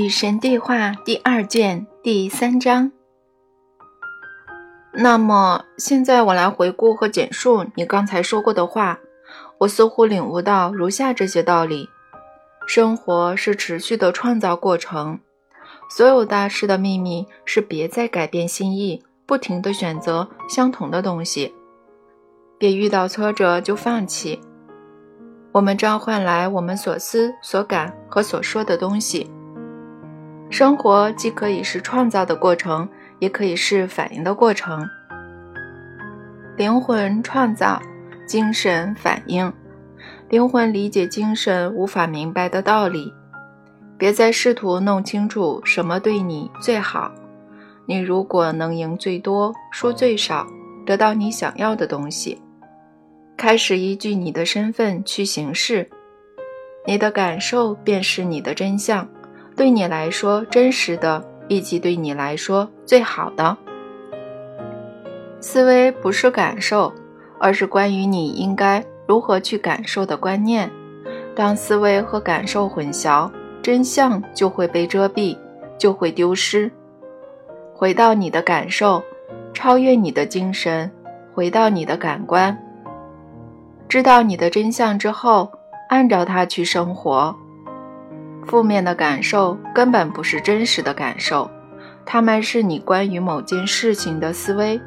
[0.00, 2.90] 与神对话第二卷第三章。
[4.94, 8.98] 那么，现在我来回顾和简述你刚才说过的话。
[9.58, 11.86] 我似乎领悟到如下这些道理：
[12.66, 15.20] 生活是持续的创造过程。
[15.90, 21.54] 所有大事的秘密是别再改变心意，不停地选择相同的东西，
[22.56, 24.40] 别遇到挫折就放弃。
[25.52, 29.30] 我们召唤来我们所思所感和所说的东西。
[30.50, 32.88] 生活既可以是创造的过程，
[33.20, 34.84] 也可以是反应的过程。
[36.56, 37.80] 灵魂创造，
[38.26, 39.50] 精神反应。
[40.28, 43.12] 灵魂理解精神无法明白的道理。
[43.96, 47.12] 别再试图弄清楚什么对你最好。
[47.86, 50.46] 你如果能赢最多，输最少，
[50.84, 52.40] 得到你想要的东西，
[53.36, 55.88] 开始依据你的身份去行事。
[56.86, 59.08] 你的感受便是你的真相。
[59.60, 63.54] 对你来说真实的，以及对你来说最好的
[65.38, 66.90] 思维，不是感受，
[67.38, 70.70] 而是关于你应该如何去感受的观念。
[71.36, 75.36] 当思维和感受混淆，真相就会被遮蔽，
[75.76, 76.72] 就会丢失。
[77.74, 79.02] 回到你的感受，
[79.52, 80.90] 超越你的精神，
[81.34, 82.58] 回到你的感官，
[83.90, 85.52] 知道你的真相之后，
[85.90, 87.36] 按照它去生活。
[88.46, 91.50] 负面的感受根本不是真实的感受，
[92.04, 94.80] 它们是你关于某件事情的思维，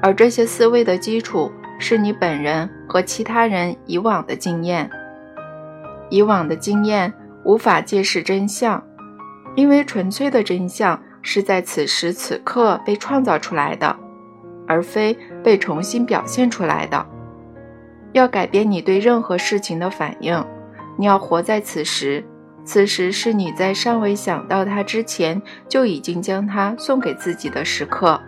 [0.00, 4.88] 而这些思维的基础是你本人和其他人以往的经验。
[6.08, 7.12] 以往的经验
[7.44, 8.82] 无法揭示真相，
[9.56, 13.94] 因为纯粹的真相是在此时此刻被创造出来的，
[14.66, 17.04] 而非被重新表现出来的。
[18.12, 20.44] 要改变你对任何事情的反应，
[20.98, 22.24] 你要活在此时。
[22.64, 28.20] 此时是你在尚未想到它之前就已经将它送给自己的时刻。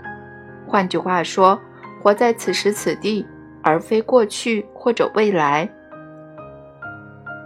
[0.66, 1.58] 换句话说，
[2.02, 3.24] 活在此时此地，
[3.62, 5.68] 而非过去或者未来。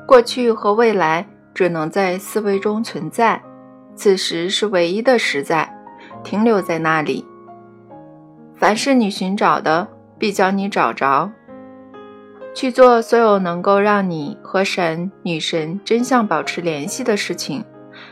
[0.06, 3.40] 过去和未来只能在思维中存在，
[3.94, 5.70] 此时是唯一的实在，
[6.24, 7.26] 停留在那里。
[8.56, 9.86] 凡是你寻找的，
[10.18, 11.30] 必将你找着。
[12.58, 17.64] 去做所有能够让你和神、女神真相保持联系的事情，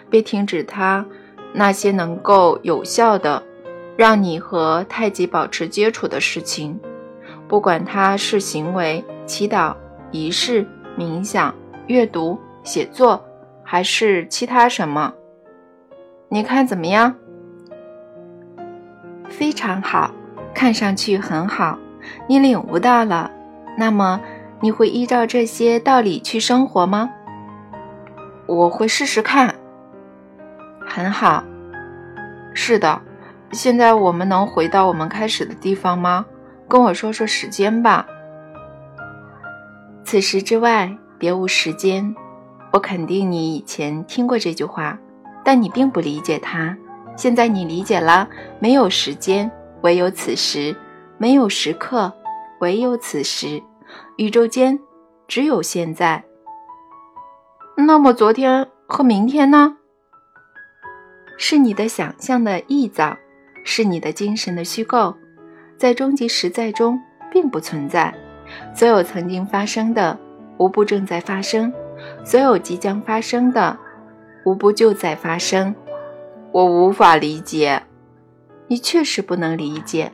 [0.08, 1.04] 别停止它。
[1.52, 3.42] 那些能够有效的
[3.96, 6.78] 让你和太极保持接触的事情，
[7.48, 9.74] 不管它是行为、祈祷、
[10.12, 10.64] 仪式、
[10.96, 11.52] 冥想、
[11.88, 13.20] 阅读、写作，
[13.64, 15.12] 还是其他什么，
[16.28, 17.12] 你看怎么样？
[19.28, 20.12] 非常好，
[20.54, 21.76] 看上去很好，
[22.28, 23.32] 你领悟到了。
[23.76, 24.20] 那么。
[24.60, 27.10] 你会依照这些道理去生活吗？
[28.46, 29.54] 我会试试看。
[30.86, 31.44] 很好。
[32.54, 33.00] 是的。
[33.52, 36.26] 现在我们能回到我们开始的地方吗？
[36.68, 38.06] 跟我说说时间吧。
[40.04, 42.14] 此时之外，别无时间。
[42.72, 44.98] 我肯定你以前听过这句话，
[45.44, 46.76] 但你并不理解它。
[47.16, 48.28] 现在你理解了。
[48.58, 49.50] 没有时间，
[49.82, 50.74] 唯有此时；
[51.16, 52.12] 没有时刻，
[52.60, 53.62] 唯有此时。
[54.16, 54.78] 宇宙间
[55.28, 56.24] 只有现在。
[57.76, 59.76] 那么昨天和明天呢？
[61.36, 63.14] 是你的想象的臆造，
[63.62, 65.14] 是你的精神的虚构，
[65.76, 66.98] 在终极实在中
[67.30, 68.14] 并不存在。
[68.74, 70.18] 所有曾经发生的，
[70.56, 71.70] 无不正在发生；
[72.24, 73.78] 所有即将发生的，
[74.46, 75.74] 无不就在发生。
[76.52, 77.82] 我无法理解，
[78.68, 80.10] 你确实不能理解，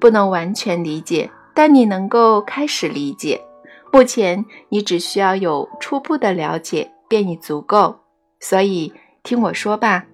[0.00, 1.30] 不能完全理解。
[1.54, 3.40] 但你能够开始理解，
[3.92, 8.00] 目前你只需要有初步的了解便已足够。
[8.40, 8.92] 所以
[9.22, 10.06] 听我说吧，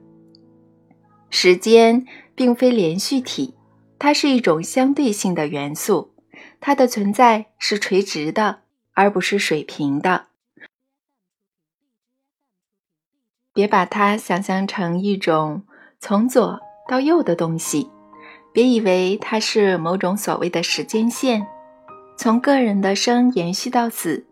[1.30, 3.54] 时间并非连续体，
[3.98, 6.12] 它是一种相对性的元素，
[6.60, 8.60] 它的存在是垂直的，
[8.92, 10.26] 而不是水平的。
[13.52, 15.64] 别把它想象成一种
[15.98, 17.90] 从左到右的东西。
[18.52, 21.46] 别以为它是某种所谓的时间线，
[22.16, 24.26] 从个人的生延续到死，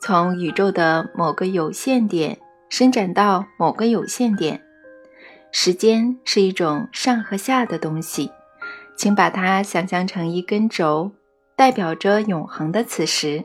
[0.00, 2.38] 从宇宙的某个有限点
[2.68, 4.62] 伸展到某个有限点。
[5.50, 8.30] 时间是一种上和下的东西，
[8.96, 11.10] 请把它想象成一根轴，
[11.56, 13.44] 代表着永恒的此时。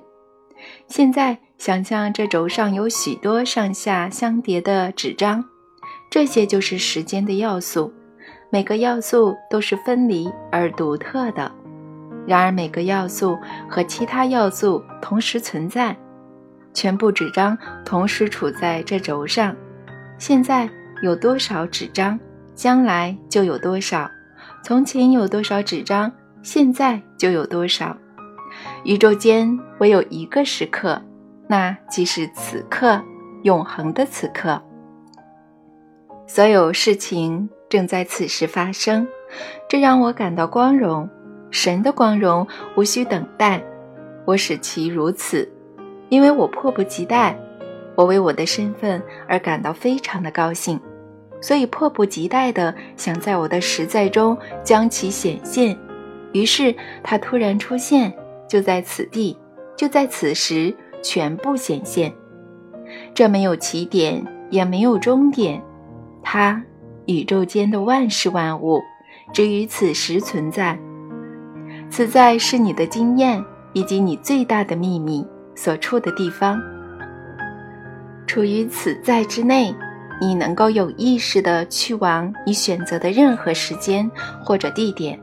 [0.88, 5.44] 现在，想象这轴上有许多上下相叠的纸张，
[6.10, 7.94] 这些就是时间的要素。
[8.54, 11.52] 每个要素都是分离而独特的，
[12.28, 13.36] 然而每个要素
[13.68, 15.98] 和其他要素同时存在，
[16.72, 19.56] 全部纸张同时处在这轴上。
[20.20, 20.70] 现在
[21.02, 22.20] 有多少纸张，
[22.54, 24.08] 将来就有多少；
[24.64, 26.12] 从前有多少纸张，
[26.44, 27.98] 现在就有多少。
[28.84, 31.02] 宇宙间唯有一个时刻，
[31.48, 33.02] 那即是此刻，
[33.42, 34.62] 永恒的此刻。
[36.28, 39.08] 所有事情正在此时发生，
[39.68, 41.10] 这让我感到光荣。
[41.50, 42.48] 神的光荣
[42.78, 43.64] 无需等待，
[44.26, 45.52] 我使其如此，
[46.10, 47.36] 因为我迫不及待。
[47.96, 50.80] 我为我的身份而感到非常的高兴，
[51.42, 55.76] 所以迫不及待地想在我的实在中将其显现。
[56.32, 58.14] 于是它突然出现，
[58.48, 59.36] 就在此地，
[59.76, 60.72] 就在此时，
[61.02, 62.14] 全部显现。
[63.16, 65.60] 这没有起点，也没有终点。
[66.22, 66.64] 它，
[67.06, 68.82] 宇宙间的万事万物，
[69.34, 70.78] 只于此时存在。
[71.90, 76.60] 此在是你的经验以及你最大的秘密所处的地方。
[78.26, 79.76] 处于此在之内，
[80.20, 84.10] 你能够有意识地去往你选择的任何时间
[84.44, 85.20] 或者地点。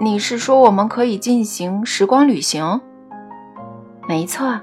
[0.00, 2.80] 你是说我们可以进行时光旅行？
[4.08, 4.60] 没错，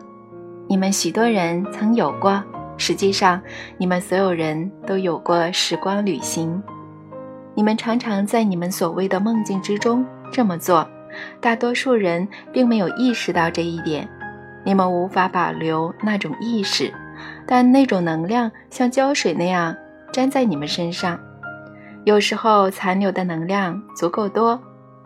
[0.67, 2.41] 你们许多人曾有过。
[2.77, 3.41] 实际上，
[3.77, 6.61] 你们所有人都有过时光旅行。
[7.55, 10.87] 你们常常在你们所谓的梦境之中这么做，
[11.39, 14.09] 大多数人并没有意识到这一点。
[14.65, 16.91] 你们无法保留那种意识，
[17.45, 19.75] 但那种能量像胶水那样
[20.13, 21.19] 粘在你们身上。
[22.05, 24.59] 有时候残留的能量足够多，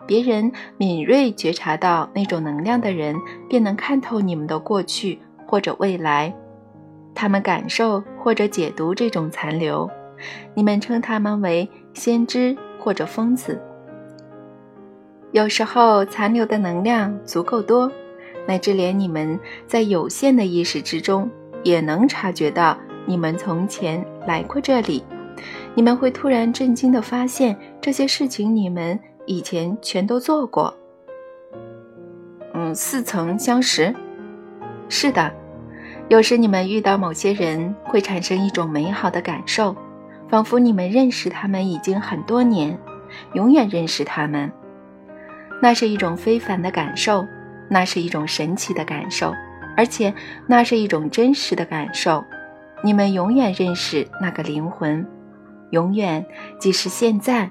[0.06, 3.14] 别人敏锐觉察到那种能量的人，
[3.48, 6.34] 便能看透你们的过去或者未来。
[7.14, 9.88] 他们感受或者解读这种残留，
[10.54, 13.60] 你们称他们为先知或者疯子。
[15.32, 17.90] 有时候残留的能量足够多，
[18.46, 21.30] 乃至连你们在有限的意识之中
[21.62, 25.04] 也能察觉到你们从前来过这里。
[25.74, 30.74] 你们会突然震惊地发现，这些事情你们以前全都做过。
[32.54, 33.94] 嗯，似曾相识。
[34.88, 35.30] 是的。
[36.08, 39.76] 有时你们遇到某些人，会产生一种美好的感受，
[40.30, 42.78] 仿佛你们认识他们已经很多年，
[43.34, 44.50] 永远认识他们。
[45.60, 47.26] 那是一种非凡的感受，
[47.68, 49.34] 那是一种神奇的感受，
[49.76, 50.14] 而且
[50.46, 52.24] 那是一种真实的感受。
[52.82, 55.06] 你们永远认识那个灵魂，
[55.72, 56.24] 永远
[56.58, 57.50] 即是现在。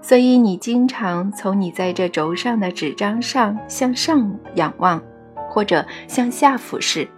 [0.00, 5.00] 所以你经常从你在这轴上的纸张上向上仰望，
[5.48, 7.08] 或者向下俯视。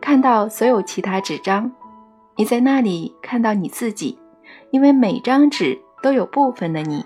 [0.00, 1.72] 看到所有其他纸张，
[2.36, 4.18] 你在那里看到你自己，
[4.70, 7.04] 因为每张纸都有部分的你。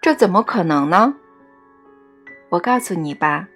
[0.00, 1.14] 这怎么可能呢？
[2.50, 3.46] 我告诉你吧，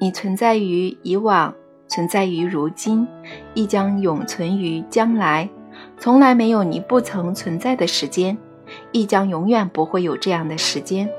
[0.00, 1.52] 你存在于以往，
[1.88, 3.08] 存在于如今，
[3.54, 5.48] 亦将永存于将来。
[5.98, 8.38] 从来没有你不曾存在的时间，
[8.92, 11.10] 亦将永远不会有这样的时间。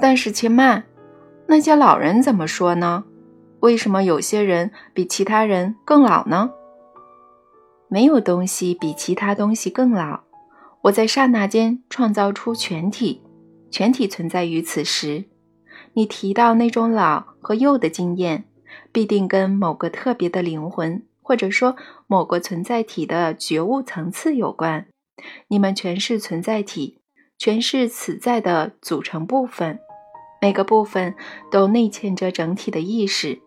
[0.00, 0.84] 但是，且慢，
[1.46, 3.04] 那些老人怎么说呢？
[3.66, 6.52] 为什么有些人比其他人更老呢？
[7.88, 10.20] 没有东西比其他东西更老。
[10.82, 13.22] 我在刹那间创造出全体，
[13.68, 15.24] 全体存在于此时。
[15.94, 18.44] 你提到那种老和幼的经验，
[18.92, 21.74] 必定跟某个特别的灵魂，或者说
[22.06, 24.86] 某个存在体的觉悟层次有关。
[25.48, 27.00] 你们全是存在体，
[27.36, 29.80] 全是此在的组成部分，
[30.40, 31.16] 每个部分
[31.50, 33.40] 都内嵌着整体的意识。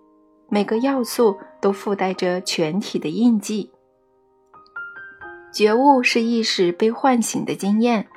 [0.50, 3.72] 每个要素都附带着全体的印记。
[5.52, 8.08] 觉悟是意识被唤醒的经验，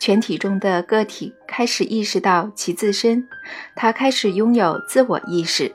[0.00, 3.28] 全体中的个体开始意识到其自身，
[3.76, 5.74] 他开始拥有自我意识，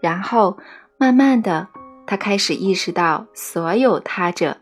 [0.00, 0.56] 然后
[0.98, 1.68] 慢慢的，
[2.06, 4.56] 他开始意识到所有他者，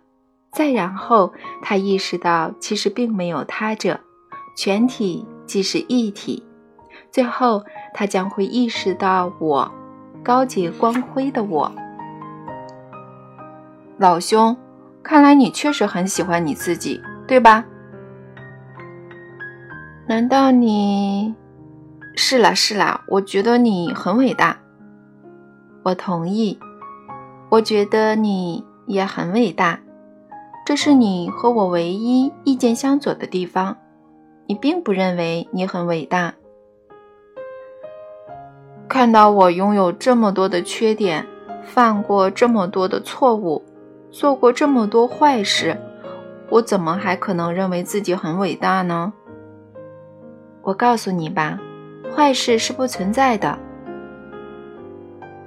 [0.53, 1.33] 再然后
[1.63, 4.01] 他意识到其实并没有他者，
[4.55, 6.43] 全体即是一体，
[7.11, 9.80] 最后他将会意识到我。
[10.23, 11.73] 高洁光辉的我，
[13.97, 14.57] 老兄，
[15.03, 17.65] 看来你确实很喜欢你自己，对吧？
[20.07, 21.35] 难道你？
[22.17, 24.59] 是啦是啦，我觉得你很伟大。
[25.83, 26.59] 我同意，
[27.49, 29.81] 我觉得你也很伟大。
[30.67, 33.77] 这是你和我唯一意见相左的地方。
[34.47, 36.35] 你并不认为你很伟大。
[39.01, 41.27] 看到我拥有这么多的缺点，
[41.63, 43.65] 犯过这么多的错误，
[44.11, 45.75] 做过这么多坏事，
[46.51, 49.15] 我怎么还可能认为自己很伟大呢？
[50.61, 51.59] 我告诉你吧，
[52.15, 53.59] 坏事是不存在的。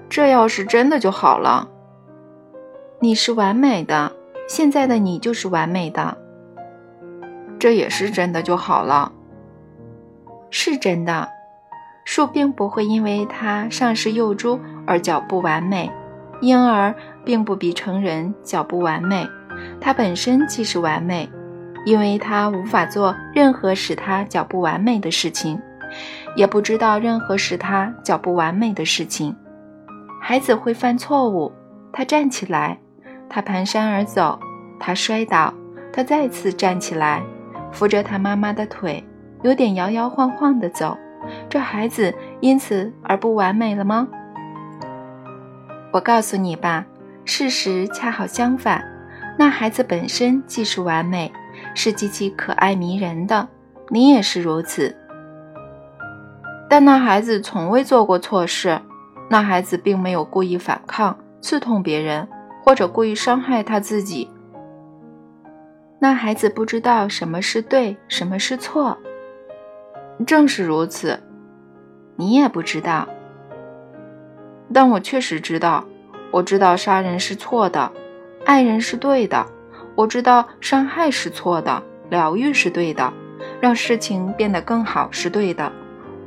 [0.09, 1.69] 这要是真的就好了。
[3.01, 4.13] 你是完美的，
[4.47, 6.17] 现在的你就是完美的。
[7.59, 9.11] 这也是真的就好了。
[10.49, 11.29] 是真的，
[12.05, 15.91] 树并不会因为它上是幼猪而脚不完美，
[16.41, 16.93] 婴儿
[17.23, 19.27] 并不比成人脚不完美，
[19.79, 21.29] 它本身即是完美，
[21.85, 25.59] 因为它无法做任何使它脚不完美的事情，
[26.35, 29.35] 也不知道任何使它脚不完美的事情。
[30.21, 31.51] 孩子会犯错误，
[31.91, 32.77] 他站起来，
[33.29, 34.39] 他蹒跚而走，
[34.79, 35.53] 他摔倒，
[35.91, 37.21] 他再次站起来，
[37.71, 39.03] 扶着他妈妈的腿，
[39.41, 40.97] 有点摇摇晃晃地走。
[41.49, 44.07] 这孩子因此而不完美了吗？
[45.91, 46.85] 我告诉你吧，
[47.25, 48.83] 事实恰好相反，
[49.37, 51.31] 那孩子本身即是完美，
[51.75, 53.47] 是极其可爱迷人的。
[53.89, 54.95] 你也是如此，
[56.69, 58.79] 但那孩子从未做过错事。
[59.29, 62.27] 那孩子并没有故意反抗、刺痛别人，
[62.63, 64.29] 或者故意伤害他自己。
[65.99, 68.97] 那孩子不知道什么是对，什么是错。
[70.25, 71.19] 正是如此，
[72.15, 73.07] 你也不知道。
[74.73, 75.85] 但我确实知道，
[76.31, 77.91] 我知道杀人是错的，
[78.45, 79.45] 爱人是对的。
[79.95, 83.13] 我知道伤害是错的，疗愈是对的，
[83.61, 85.71] 让事情变得更好是对的。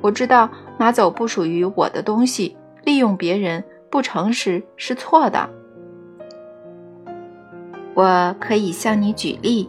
[0.00, 0.48] 我知道
[0.78, 2.56] 拿走不属于我的东西。
[2.84, 5.50] 利用别人不诚实是错的。
[7.94, 9.68] 我可以向你举例，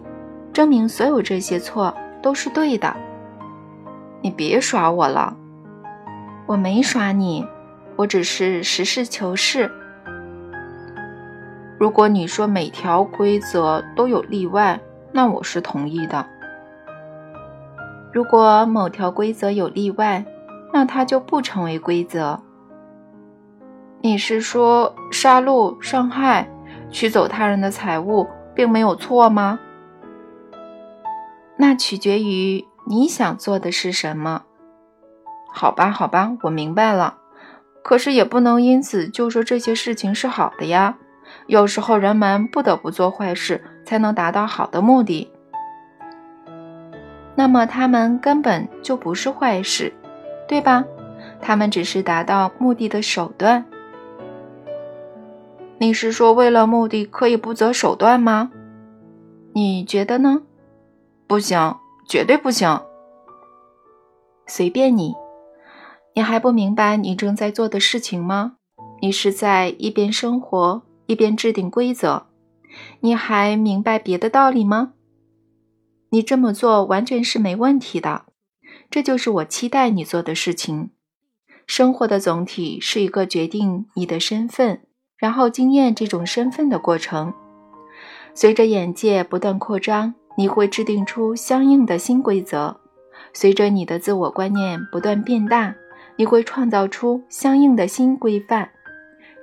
[0.54, 1.92] 证明所有这些错
[2.22, 2.96] 都是对的。
[4.22, 5.36] 你别耍我了，
[6.46, 7.46] 我没耍你，
[7.96, 9.72] 我只是实事求是。
[11.80, 14.80] 如果你说每条规则都有例外，
[15.12, 16.26] 那我是同意的。
[18.12, 20.26] 如果某条规则有例外，
[20.74, 22.42] 那它就不成为规则。
[24.02, 26.50] 你是说杀戮、伤害、
[26.90, 29.60] 取走他人的财物，并没有错吗？
[31.58, 34.44] 那取决于你想做的是什么。
[35.52, 37.18] 好吧，好吧，我明白了。
[37.84, 40.98] 可是也不能因此就说这些事情是好的呀。
[41.48, 45.30] 有时候人们不得不做坏事，才能达到好的目的。
[47.36, 49.94] 那么他们根本就不是坏事，
[50.48, 50.84] 对吧？
[51.42, 53.66] 他们只是达到目的的手段。
[55.78, 58.52] 你是说，为了目的可以不择手段吗？
[59.54, 60.42] 你觉得呢？
[61.28, 61.76] 不行，
[62.08, 62.82] 绝对不行。
[64.48, 65.14] 随便你。
[66.16, 68.58] 你还不明白你正在做的事情吗？
[69.02, 72.26] 你是在一边生活一边制定规则。
[73.02, 74.94] 你还明白别的道理吗？
[76.10, 78.26] 你这么做完全是没问题的。
[78.90, 80.90] 这就是我期待你做的事情。
[81.68, 84.82] 生活的总体是一个决定你的身份。
[85.18, 87.34] 然后经验这种身份的过程，
[88.36, 92.78] 随着眼界不断扩张，你会制定出相应的新规则；
[93.34, 95.74] 随着你的自我观念不断变大，
[96.16, 98.70] 你会创造出相应的新规范。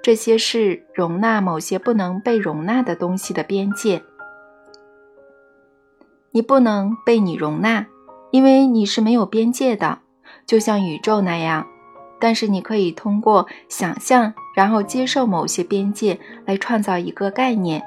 [0.00, 4.02] 这些是容纳某些不能被容纳的东西的边界。
[6.30, 7.86] 你不能被你容纳，
[8.30, 9.98] 因为你是没有边界的，
[10.46, 11.66] 就像宇宙那样。
[12.20, 17.82] 但是你可以通过想象，然后接受某些边界来创造一个概念，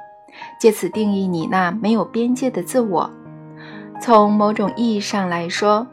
[0.60, 3.10] 借此定义你那没有边界的自我。
[4.01, 5.88] 从某种意义上来说，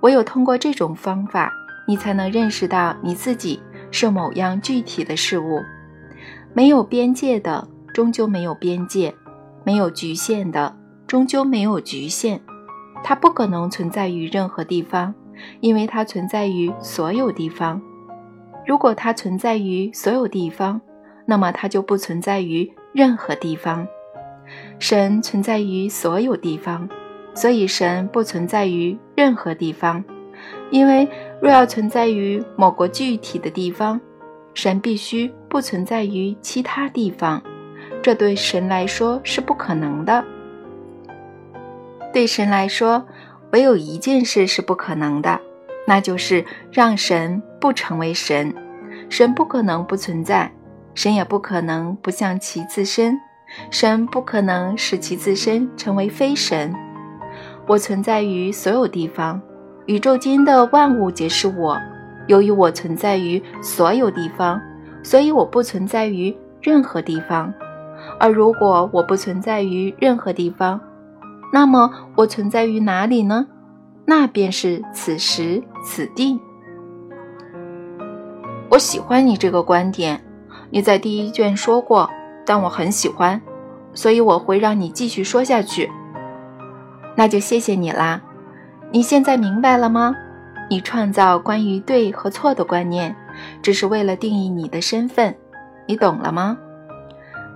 [0.00, 1.52] 唯有通过这种方法，
[1.86, 5.60] 你才能认识到你自己是某样具体的事物。
[6.52, 9.12] 没有边界的，终究没有边界；
[9.62, 10.74] 没有局限的，
[11.06, 12.40] 终究没有局限。
[13.02, 15.14] 它不可能存在于任何地方，
[15.60, 17.80] 因为它存在于所有地方。
[18.66, 20.80] 如果它存在于所有地方，
[21.26, 23.86] 那么它就不存在于任何地方。
[24.78, 26.88] 神存在于所有地方，
[27.34, 30.02] 所以神不存在于任何地方。
[30.70, 31.08] 因为
[31.40, 34.00] 若要存在于某个具体的地方，
[34.54, 37.42] 神必须不存在于其他地方，
[38.02, 40.24] 这对神来说是不可能的。
[42.12, 43.06] 对神来说，
[43.52, 45.40] 唯有一件事是不可能的。
[45.86, 48.54] 那就是让神不成为神，
[49.08, 50.52] 神不可能不存在，
[50.94, 53.18] 神也不可能不像其自身，
[53.70, 56.74] 神不可能使其自身成为非神。
[57.66, 59.40] 我存在于所有地方，
[59.86, 61.78] 宇宙间的万物皆是我。
[62.26, 64.60] 由于我存在于所有地方，
[65.02, 67.52] 所以我不存在于任何地方。
[68.18, 70.80] 而如果我不存在于任何地方，
[71.52, 73.46] 那么我存在于哪里呢？
[74.06, 76.40] 那便是此时此地。
[78.68, 80.20] 我喜欢你这个观点。
[80.70, 82.08] 你在第一卷说过，
[82.46, 83.40] 但我很喜欢，
[83.92, 85.90] 所以我会让你继续说下去。
[87.16, 88.22] 那就谢谢你啦。
[88.92, 90.14] 你现在明白了吗？
[90.70, 93.14] 你创造关于对和错的观念，
[93.60, 95.34] 只是为了定义你的身份。
[95.86, 96.56] 你懂了吗？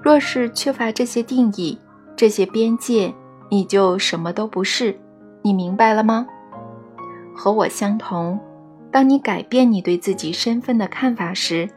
[0.02, 1.78] 若是缺乏这些定义、
[2.16, 3.14] 这些边界，
[3.48, 4.98] 你就什么都不是。
[5.42, 6.26] 你明白了吗？
[7.36, 8.38] 和我相同，
[8.90, 11.68] 当你改变你对自己身份的看法时，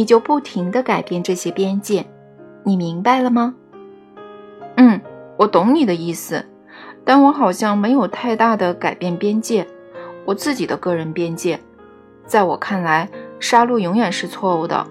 [0.00, 2.06] 你就不停地改变这些边界。
[2.64, 3.54] 你明白了吗？
[4.76, 4.98] 嗯，
[5.36, 6.42] 我懂你的意思，
[7.04, 9.66] 但我好像没有太大的改变边界，
[10.24, 11.60] 我自己的个人边界。
[12.24, 14.86] 在我看来，杀戮永远是错误的。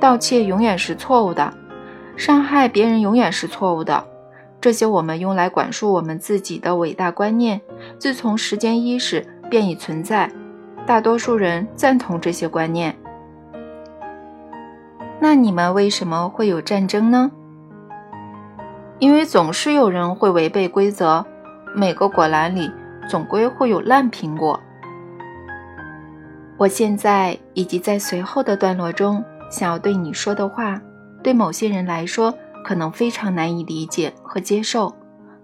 [0.00, 1.52] 盗窃永远是错误的，
[2.16, 4.02] 伤害别人永远是错误的。
[4.58, 7.60] 这些我们用来管束我们自己的伟大观念，
[7.98, 10.32] 自从时间伊始便已存在。
[10.86, 12.96] 大多数人赞同这些观念。
[15.20, 17.30] 那你们为什么会有战争呢？
[18.98, 21.24] 因为总是有人会违背规则。
[21.74, 22.70] 每个果篮里
[23.08, 24.58] 总归会有烂苹果。
[26.56, 29.22] 我现在以及在随后的段落中。
[29.48, 30.80] 想要对你说的话，
[31.22, 34.92] 对某些人来说可能非常难以理解和接受，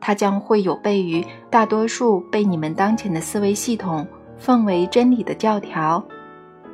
[0.00, 4.04] 它将会有悖于大多数被你们当前的思维系统
[4.38, 6.04] 奉为真理的教条。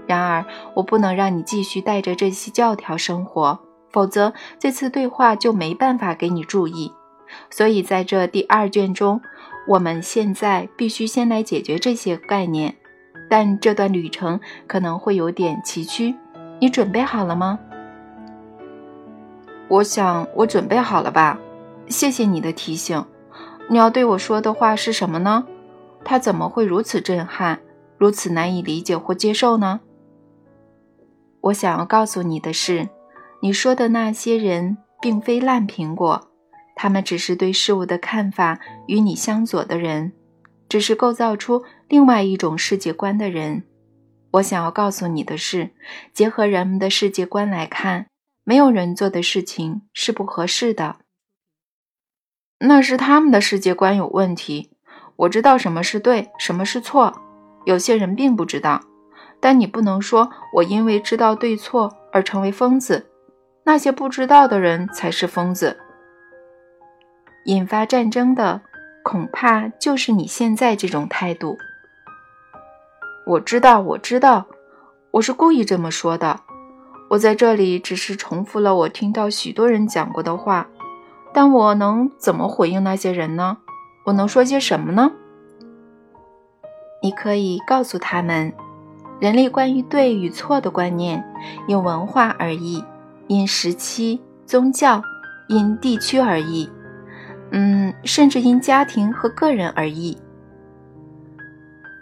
[0.08, 3.58] 然而，我不能让你继续带着这些教条生活，
[3.92, 6.90] 否则这次对话就没办法给你注意。
[7.50, 9.20] 所以，在这第二卷中，
[9.68, 12.74] 我们现在必须先来解决这些概念，
[13.28, 16.14] 但这段旅程可能会有点崎岖。
[16.58, 17.58] 你准备好了吗？
[19.68, 21.38] 我想我准备好了吧。
[21.88, 23.04] 谢谢你的提醒。
[23.68, 25.44] 你要对我说的话是什么呢？
[26.02, 27.60] 它怎么会如此震撼，
[27.98, 29.80] 如此难以理解或接受呢？
[31.40, 32.88] 我想要告诉你的是，
[33.40, 36.30] 你说的那些人并非烂苹果，
[36.74, 40.12] 他们只是对事物的看法与你相左的人，
[40.68, 43.64] 只是构造出另外一种世界观的人。
[44.32, 45.70] 我想要告诉你的是，
[46.12, 48.08] 结合人们的世界观来看，
[48.44, 50.96] 没有人做的事情是不合适的。
[52.60, 54.72] 那是他们的世界观有问题。
[55.16, 57.22] 我知道什么是对，什么是错。
[57.64, 58.82] 有些人并不知道。
[59.40, 63.06] 但你不能说我因为知道对错而成为疯子。
[63.64, 65.78] 那些不知道的人才是疯子。
[67.44, 68.62] 引发战争的，
[69.02, 71.56] 恐怕就是你现在这种态度。
[73.26, 74.46] 我知道，我知道，
[75.12, 76.40] 我是故意这么说的。
[77.10, 80.68] 我在这里只是重复了我听到许多人讲过的话，
[81.32, 83.58] 但我能怎么回应那些人呢？
[84.04, 85.12] 我能说些什么呢？
[87.02, 88.52] 你可以告诉他们，
[89.20, 91.24] 人类关于对与错的观念
[91.66, 92.82] 因文化而异，
[93.26, 95.02] 因时期、宗教、
[95.48, 96.68] 因地区而异，
[97.50, 100.16] 嗯，甚至因家庭和个人而异。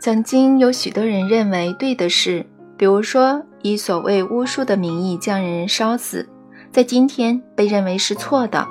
[0.00, 2.44] 曾经有许多人认为对的事，
[2.76, 6.28] 比如说以所谓巫术的名义将人烧死，
[6.70, 8.66] 在今天被认为是错的。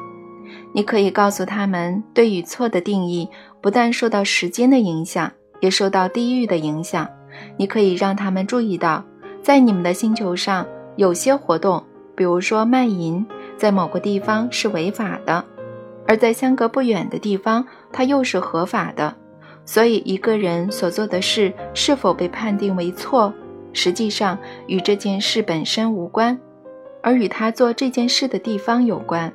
[0.73, 3.27] 你可以告诉他们，对与错的定义
[3.59, 5.31] 不但受到时间的影响，
[5.61, 7.09] 也受到地域的影响。
[7.57, 9.03] 你可以让他们注意到，
[9.41, 11.83] 在你们的星球上，有些活动，
[12.15, 13.25] 比如说卖淫，
[13.57, 15.43] 在某个地方是违法的，
[16.07, 19.13] 而在相隔不远的地方，它又是合法的。
[19.65, 23.33] 所以，一个人所做的事是否被判定为错，
[23.73, 26.39] 实际上与这件事本身无关，
[27.01, 29.33] 而与他做这件事的地方有关。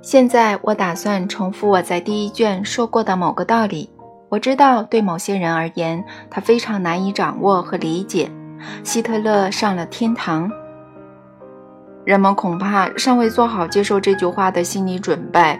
[0.00, 3.90] 现在，我打算重复我在第一卷说过的某个道理。
[4.28, 8.30] 我知道，对某些人而言，他非常难以掌握和理解。
[8.82, 10.50] 希特勒上了天堂，
[12.04, 15.58] 人们恐怕尚未做好接受这句话的心理准备。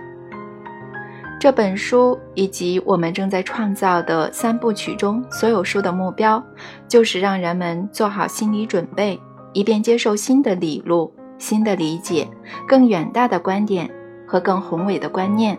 [1.38, 6.42] 这本书以及我们正在创造的三部曲中所有书的目标，
[6.88, 9.20] 就是让人们做好心理准备，
[9.52, 12.26] 以便接受新的理路、新的理解、
[12.66, 13.88] 更远大的观点
[14.26, 15.56] 和更宏伟的观念。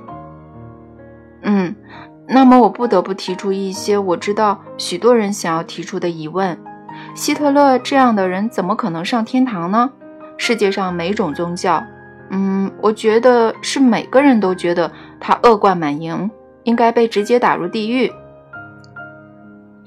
[1.43, 1.73] 嗯，
[2.27, 6.57] 那么我不得不提出一些我知道许多人想要提出的疑问：
[7.15, 9.89] 希特勒这样的人怎么可能上天堂呢？
[10.37, 11.83] 世界上每种宗教，
[12.29, 14.91] 嗯，我觉得是每个人都觉得。
[15.19, 16.29] 他恶贯满盈，
[16.63, 18.11] 应该被直接打入地狱。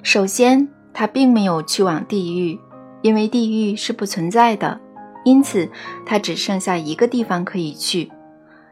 [0.03, 2.59] 首先，他并没有去往地狱，
[3.01, 4.81] 因为地狱是不存在的，
[5.25, 5.69] 因此
[6.05, 8.11] 他只剩下一个地方可以去。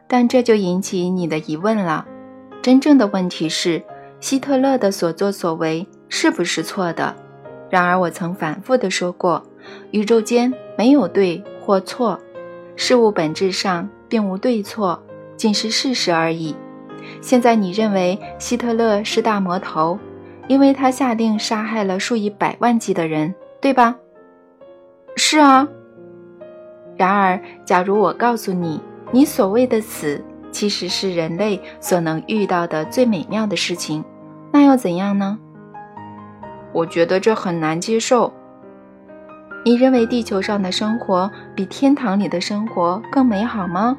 [0.05, 2.05] 但这就引起你的疑问了：
[2.61, 3.81] 真正的问题是，
[4.19, 7.15] 希特勒的所作所为是不是错的？
[7.69, 9.41] 然而，我曾反复地说过，
[9.91, 12.19] 宇宙间没有对或错，
[12.75, 15.01] 事物本质上并无对错，
[15.37, 16.55] 仅是事实而已。
[17.21, 19.97] 现在你认为希特勒是大魔头，
[20.47, 23.95] 因为他下令杀害了数以百万计的人，对吧？
[25.15, 25.67] 是啊。
[26.97, 34.03] 然而，假如我告诉你，你所谓的死其实是人类所能遇到的最美妙的事情，
[34.51, 35.37] 那又怎样呢？
[36.73, 38.33] 我觉得这很难接受。
[39.65, 43.97] 你认为地球上的生活比天堂里的生活更美好吗？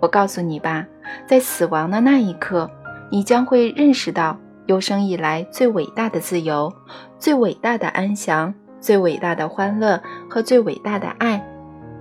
[0.00, 0.84] 我告诉你吧，
[1.26, 2.70] 在死亡的那一刻，
[3.10, 6.72] 你将会认识到有生以来最伟大的自由、
[7.18, 11.42] 最伟大的安详、最伟大的欢乐和最伟大的爱。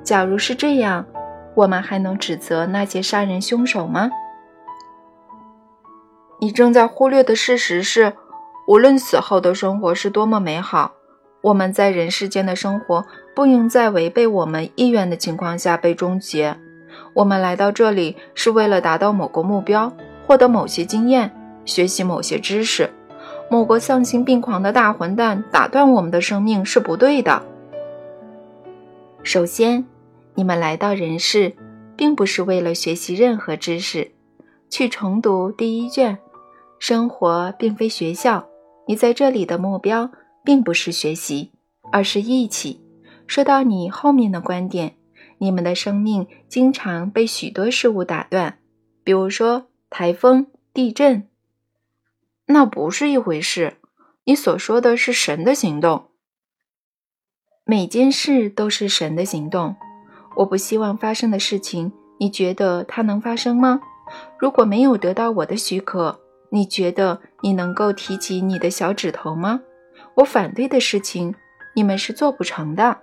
[0.03, 1.05] 假如是这样，
[1.55, 4.11] 我们还能指责那些杀人凶手吗？
[6.39, 8.13] 你正在忽略的事实是，
[8.67, 10.91] 无论死后的生活是多么美好。
[11.41, 16.57] 我们在人世间的生活不应在违背我们意愿的情况下被终结。
[17.13, 19.93] 我们来到这里是为了达到某个目标，
[20.25, 21.31] 获得某些经验，
[21.63, 22.89] 学习某些知识。
[23.47, 27.41] 某个丧心病狂的大混蛋打断我们的生命是不对的。
[29.21, 29.85] 首先，
[30.35, 31.55] 你们来到人世，
[31.95, 34.11] 并不是为了学习任何知识，
[34.69, 36.17] 去重读第一卷。
[36.77, 38.47] 生活并非学校，
[38.87, 40.11] 你在这里的目标。
[40.45, 41.51] 并不是学习，
[41.91, 42.79] 而是义气。
[43.25, 44.95] 说到你后面的观点，
[45.39, 48.59] 你们的生命经常被许多事物打断，
[49.03, 51.27] 比如说台风、地震。
[52.45, 53.77] 那不是一回事。
[54.25, 56.11] 你所说的是神的行动。
[57.63, 59.75] 每件事都是神的行动。
[60.35, 63.79] 我不希望发生的事情，你觉得它能发生吗？
[64.37, 66.19] 如果没有得到我的许可，
[66.49, 69.61] 你觉得你能够提起你的小指头吗？
[70.15, 71.33] 我反对的事情，
[71.75, 72.97] 你们是做不成的。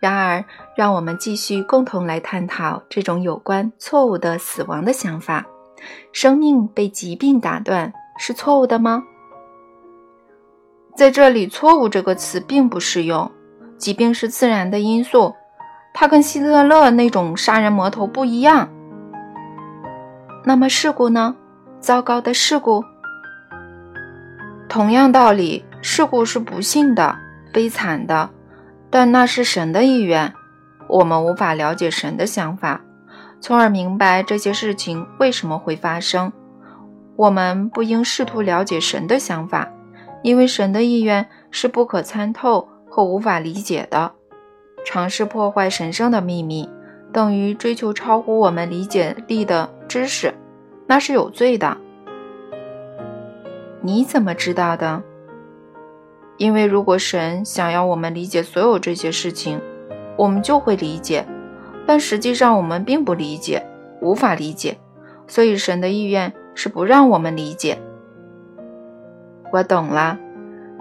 [0.00, 0.44] 然而，
[0.76, 5.46] 让我们继续共同来探讨这种有关错误的死亡的想法：
[6.12, 9.04] 生命被疾病打断是错误的吗？
[10.96, 13.30] 在这里，“错误”这个词并不适用。
[13.82, 15.34] 疾病是自然的因素，
[15.92, 18.68] 它跟希特勒那种杀人魔头不一样。
[20.44, 21.34] 那么，事故呢？
[21.80, 22.84] 糟糕的事故。
[24.68, 27.16] 同样道理，事故是不幸的、
[27.52, 28.30] 悲惨的，
[28.88, 30.32] 但那是神的意愿。
[30.88, 32.82] 我们无法了解神的想法，
[33.40, 36.32] 从而明白这些事情为什么会发生。
[37.16, 39.68] 我们不应试图了解神的想法，
[40.22, 44.12] 因为神的意愿是不可参透和无法理解的。
[44.84, 46.68] 尝试破坏神圣的秘密，
[47.10, 50.34] 等于追求超乎我们理解力的知识，
[50.86, 51.78] 那是有罪的。
[53.80, 55.02] 你怎么知道的？
[56.36, 59.58] 因为如果神想要我们理解所有这些事情，
[60.18, 61.26] 我们就会理解。
[61.86, 63.64] 但实际上我们并不理解，
[64.02, 64.76] 无法理解，
[65.26, 67.78] 所以神的意愿是不让我们理解。
[69.50, 70.18] 我懂了，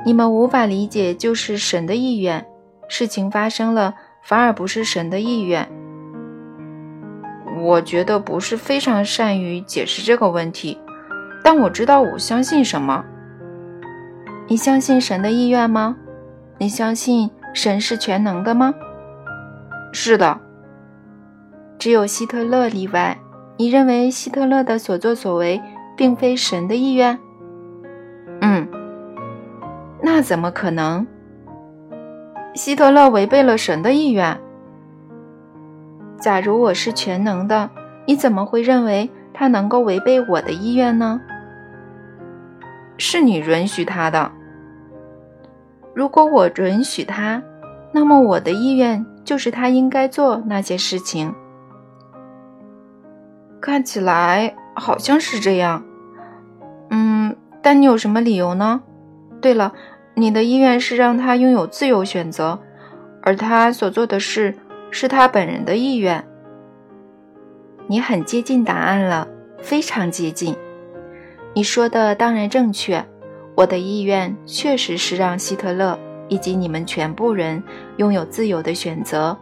[0.05, 2.45] 你们无法理解就是神的意愿。
[2.87, 5.67] 事情发生了，反而不是神的意愿。
[7.61, 10.77] 我觉得不是非常善于解释这个问题。
[11.43, 13.03] 但我知道我相信什么。
[14.47, 15.95] 你相信神的意愿吗？
[16.57, 18.73] 你相信神是全能的吗？
[19.91, 20.39] 是的。
[21.79, 23.17] 只有希特勒例外。
[23.57, 25.61] 你认为希特勒的所作所为
[25.95, 27.17] 并非神的意愿？
[30.21, 31.05] 怎么可能？
[32.53, 34.37] 希特勒违背了神的意愿。
[36.19, 37.69] 假如我是全能的，
[38.05, 41.19] 你怎么会认为他能够违背我的意愿呢？
[42.97, 44.31] 是你允许他的。
[45.93, 47.41] 如果我允许他，
[47.91, 51.33] 那么我的意愿就是他应该做那些事情。
[53.59, 55.83] 看起来好像是这样。
[56.89, 58.81] 嗯，但你有什么理由呢？
[59.41, 59.73] 对了，
[60.13, 62.59] 你的意愿是让他拥有自由选择，
[63.21, 64.55] 而他所做的事
[64.91, 66.23] 是他本人的意愿。
[67.87, 69.27] 你很接近答案了，
[69.61, 70.55] 非常接近。
[71.53, 73.03] 你说的当然正确，
[73.55, 75.97] 我的意愿确实是让希特勒
[76.27, 77.61] 以及你们全部人
[77.97, 79.37] 拥有自由的选择。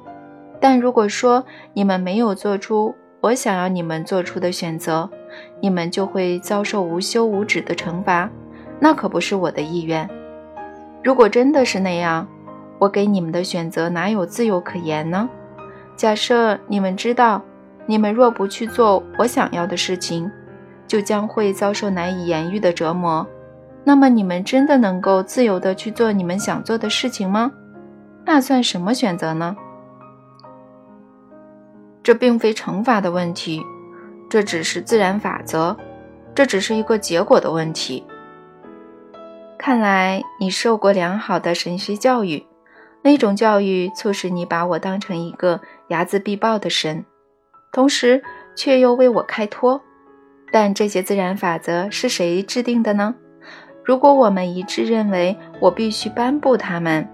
[0.60, 5.10] 但如果说你们没有做出我想要你们做出的选择，
[5.62, 8.30] 你们就会遭受无休无止的惩罚，
[8.80, 10.10] 那可不是我的意愿。
[11.04, 12.28] 如果真的是那样，
[12.78, 15.30] 我给你们的选择哪有自由可言呢？
[15.96, 17.42] 假设你们知道，
[17.86, 20.30] 你们若不去做我想要的事情。
[20.90, 23.28] 就将会遭受难以言喻的折磨。
[23.84, 27.52] 那么，你们真的能够自由地去做你们想做的事情吗？
[28.26, 29.56] 那算什么选择呢？
[32.02, 33.62] 这并非惩罚的问题，
[34.28, 35.78] 这只是自然法则，
[36.34, 38.04] 这只是一个结果的问题。
[39.60, 42.46] 看来你受过良好的神学教育，
[43.02, 47.04] 那种教育促使你把我当成一个睚眦必报的神，
[47.74, 48.24] 同时
[48.56, 49.82] 却又为我开脱。
[50.50, 53.14] 但这些自然法则是谁制定的呢？
[53.84, 57.06] 如果我们一致认为我必须颁布它们，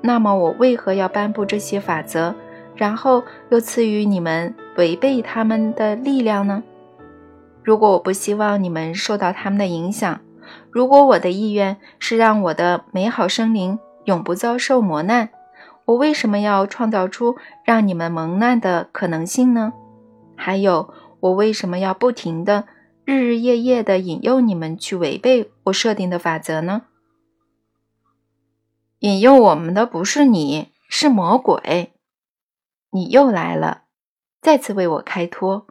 [0.00, 2.34] 那么我为何要颁布这些法则？
[2.74, 6.64] 然后又赐予你们违背他们的力量呢？
[7.62, 10.18] 如果我不希望你们受到他们的影响，
[10.70, 15.30] 如果我的意愿是让我的美好生灵永不遭受磨难，
[15.84, 19.72] 我为什么要创造出让你们蒙难的可能性呢？
[20.36, 22.66] 还有，我为什么要不停的
[23.04, 26.82] 日日夜夜的引诱你们去违背我设定的法则呢？
[29.00, 31.92] 引诱我们的不是你，是魔鬼。
[32.90, 33.82] 你又来了，
[34.40, 35.66] 再次为我开脱。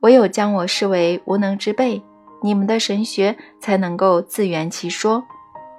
[0.00, 2.02] 唯有将我视为无能之辈，
[2.42, 5.24] 你们的神学才能够自圆其说。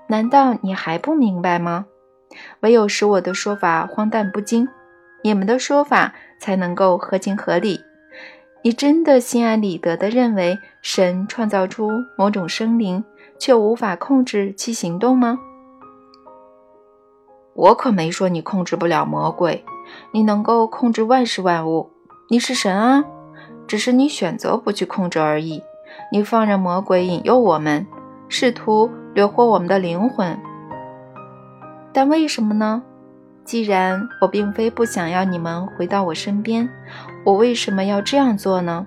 [0.07, 1.85] 难道你还不明白吗？
[2.61, 4.67] 唯有使我的说法荒诞不经，
[5.23, 7.79] 你们的说法才能够合情合理。
[8.63, 13.03] 你真的心安理得地认为神创造出某种生灵，
[13.37, 15.39] 却无法控制其行动吗？
[17.53, 19.63] 我可没说你控制不了魔鬼。
[20.11, 21.91] 你能够控制万事万物，
[22.29, 23.03] 你是神啊，
[23.67, 25.61] 只是你选择不去控制而已。
[26.13, 27.87] 你放任魔鬼引诱我们，
[28.29, 30.37] 试图掠获我们的灵魂。
[31.91, 32.83] 但为什么呢？
[33.43, 36.69] 既然我并非不想要你们回到我身边，
[37.25, 38.85] 我为什么要这样做呢？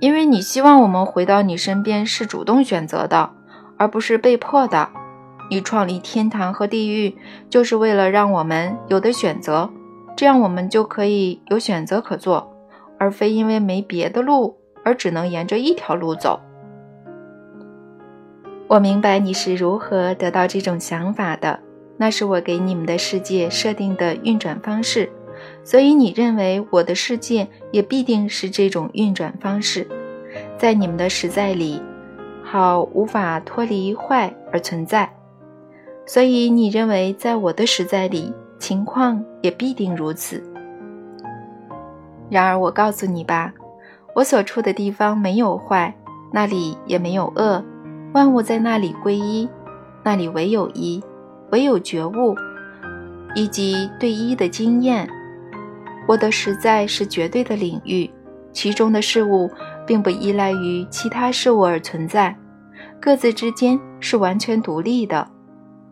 [0.00, 3.30] 因为你希望我们回到你身边是主动选择的，
[3.78, 4.88] 而不是被迫的。
[5.50, 7.16] 你创立天堂和地狱，
[7.48, 9.70] 就是为了让我们有的选择，
[10.16, 12.52] 这样我们就可以有选择可做，
[12.98, 16.40] 而非因为没别的路而只能沿着一条路走。
[18.66, 21.58] 我明白你是如何得到这种想法的，
[21.96, 25.10] 那是我给你们的世界设定的运转方式，
[25.64, 29.86] 所以你认为我的世界也必定是这种运转方式，
[30.56, 31.82] 在你们的实在里，
[32.44, 35.10] 好无法脱离坏而存在。
[36.06, 40.42] 所以你认为，在我的实在里，情况也必定如此。
[42.28, 43.52] 然而，我告诉你吧，
[44.14, 45.94] 我所处的地方没有坏，
[46.32, 47.64] 那里也没有恶，
[48.12, 49.48] 万物在那里归一，
[50.02, 51.02] 那里唯有一，
[51.52, 52.34] 唯有觉悟，
[53.34, 55.08] 以及对一的经验。
[56.08, 58.10] 我的实在是绝对的领域，
[58.52, 59.48] 其中的事物
[59.86, 62.36] 并不依赖于其他事物而存在，
[63.00, 65.28] 各自之间是完全独立的。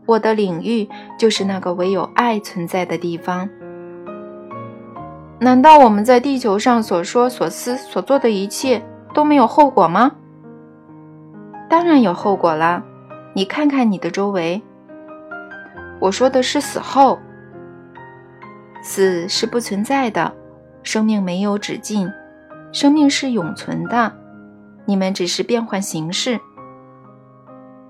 [0.07, 3.49] 我的领域就是那个唯有爱存在的地方。
[5.41, 10.11] 难道我们在地球上所说、所思、所做的一切都没有后果吗？
[11.71, 12.83] 当然有后果啦！
[13.35, 14.61] 你看看你的周围。
[16.01, 17.19] 我说的是死后，
[18.83, 20.33] 死是不存在的，
[20.83, 22.11] 生命没有止境，
[22.73, 24.13] 生命是永存的。
[24.87, 26.41] 你们只是变换形式，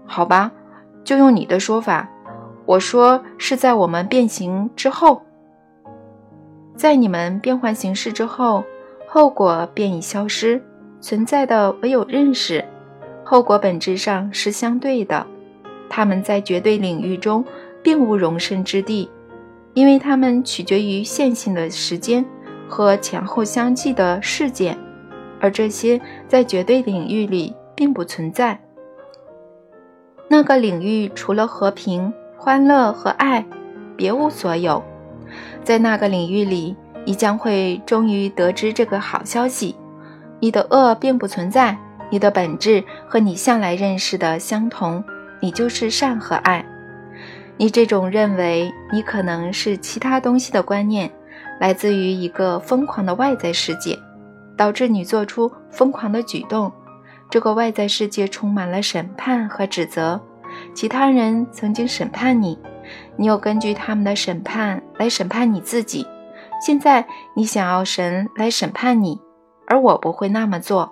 [0.06, 0.52] 好吧？
[1.02, 2.08] 就用你的说法，
[2.66, 5.22] 我说是在我们变形之后，
[6.78, 8.62] 在你们变换形式之后，
[9.08, 10.62] 后果便已消失，
[11.00, 12.64] 存在的唯有认识。
[13.24, 15.26] 后果本质上是相对的，
[15.88, 17.44] 他们在绝对领域中
[17.82, 19.10] 并无容身之地，
[19.74, 22.24] 因为它们取决于线性的时间
[22.68, 24.78] 和前后相继的事件，
[25.40, 28.56] 而这些在绝对领域里并不存在。
[30.28, 33.44] 那个领域除了和平、欢乐和爱，
[33.96, 34.80] 别无所有。
[35.62, 39.76] 在那个领域里，你将会终于得知这个好消息：
[40.40, 41.76] 你的恶并不存在，
[42.10, 45.02] 你的本质和你向来认识的相同，
[45.40, 46.64] 你就是善和爱。
[47.56, 51.10] 你这种认为你可能是其他东西的观念，
[51.58, 53.98] 来自于一个疯狂的外在世界，
[54.56, 56.70] 导致你做出疯狂的举动。
[57.30, 60.20] 这个外在世界充满了审判和指责，
[60.72, 62.58] 其他人曾经审判你，
[63.18, 66.06] 你又根据他们的审判来审判你自己。
[66.64, 69.20] 现在你想要神来审判你，
[69.66, 70.90] 而我不会那么做。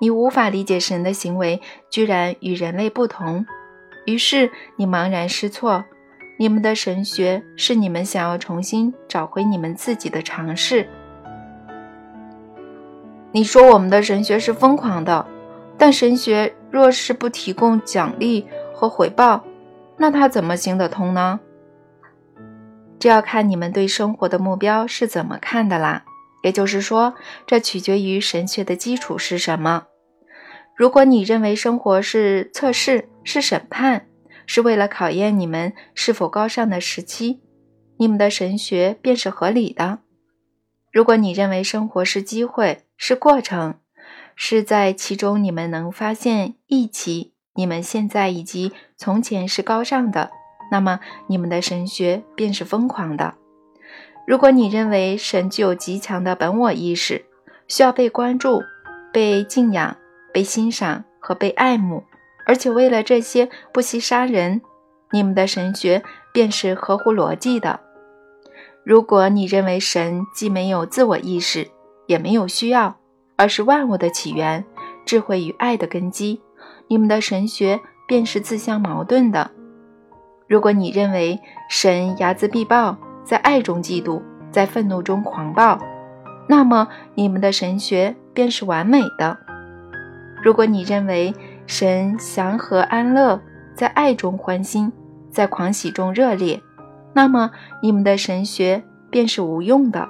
[0.00, 3.44] 你无法理解神的行为居然与人类不同，
[4.04, 5.84] 于是你茫然失措。
[6.38, 10.86] 你们的神学是你们想要重新找回你们自己的尝试。
[13.32, 15.26] 你说我们的神学是疯狂的。
[15.78, 19.44] 但神学若是不提供奖励和回报，
[19.98, 21.38] 那它怎么行得通呢？
[22.98, 26.04] 这要看你们对生活的目标是怎么看的啦。
[26.42, 27.14] 也就是说，
[27.46, 29.86] 这取决于神学的基础是什么。
[30.76, 34.06] 如果你认为生活是测试，是审判，
[34.46, 37.40] 是为了考验你们是否高尚的时期，
[37.96, 40.00] 你们的神学便是合理的。
[40.92, 43.80] 如果你认为生活是机会，是过程，
[44.36, 50.30] 是在其中你们能发现一起，你们现在以及从前是高尚的，
[50.70, 53.34] 那么你们的神学便是疯狂的。
[54.26, 57.24] 如果你认为神具有极强的本我意识，
[57.68, 58.62] 需要被关注、
[59.12, 59.96] 被敬仰、
[60.32, 62.02] 被欣赏和被爱慕，
[62.44, 64.60] 而且为了这些不惜杀人，
[65.12, 66.02] 你们的神学
[66.32, 67.80] 便是合乎逻辑的。
[68.84, 71.68] 如果你认为神既没有自我意识，
[72.06, 72.96] 也没有需要，
[73.36, 74.64] 而是万物的起源、
[75.04, 76.40] 智慧与爱的根基，
[76.88, 79.50] 你们的神学便是自相矛盾的。
[80.48, 85.78] 如果你认为神睚眦必报，在爱中嫉妒，在愤怒中狂暴，
[86.48, 89.36] 那么你们的神学便是完美的。
[90.44, 91.34] 如果你认为
[91.66, 93.40] 神祥和安乐，
[93.74, 94.92] 在爱中欢欣，
[95.28, 96.62] 在狂喜中热烈，
[97.12, 97.50] 那么
[97.82, 100.08] 你们的神学便是无用的。